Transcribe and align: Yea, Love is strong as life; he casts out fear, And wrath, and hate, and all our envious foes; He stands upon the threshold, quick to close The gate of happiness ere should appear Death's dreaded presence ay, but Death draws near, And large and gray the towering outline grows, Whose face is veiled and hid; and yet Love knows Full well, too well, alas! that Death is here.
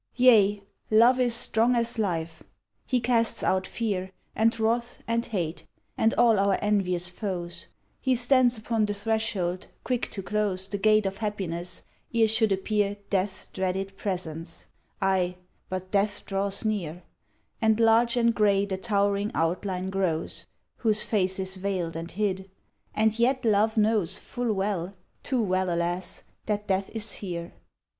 Yea, 0.15 0.63
Love 0.89 1.19
is 1.19 1.31
strong 1.35 1.75
as 1.75 1.99
life; 1.99 2.41
he 2.87 2.99
casts 2.99 3.43
out 3.43 3.67
fear, 3.67 4.09
And 4.35 4.59
wrath, 4.59 4.97
and 5.07 5.23
hate, 5.27 5.67
and 5.95 6.15
all 6.15 6.39
our 6.39 6.57
envious 6.59 7.11
foes; 7.11 7.67
He 7.99 8.15
stands 8.15 8.57
upon 8.57 8.85
the 8.87 8.95
threshold, 8.95 9.67
quick 9.83 10.09
to 10.09 10.23
close 10.23 10.67
The 10.67 10.79
gate 10.79 11.05
of 11.05 11.17
happiness 11.17 11.83
ere 12.11 12.27
should 12.27 12.51
appear 12.51 12.97
Death's 13.11 13.45
dreaded 13.53 13.95
presence 13.95 14.65
ay, 15.03 15.35
but 15.69 15.91
Death 15.91 16.25
draws 16.25 16.65
near, 16.65 17.03
And 17.61 17.79
large 17.79 18.17
and 18.17 18.33
gray 18.33 18.65
the 18.65 18.77
towering 18.77 19.29
outline 19.35 19.91
grows, 19.91 20.47
Whose 20.77 21.03
face 21.03 21.37
is 21.37 21.57
veiled 21.57 21.95
and 21.95 22.09
hid; 22.09 22.49
and 22.95 23.19
yet 23.19 23.45
Love 23.45 23.77
knows 23.77 24.17
Full 24.17 24.51
well, 24.51 24.95
too 25.21 25.43
well, 25.43 25.71
alas! 25.71 26.23
that 26.47 26.65
Death 26.67 26.89
is 26.89 27.11
here. 27.11 27.53